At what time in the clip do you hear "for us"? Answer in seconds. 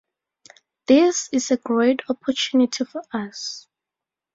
2.85-3.67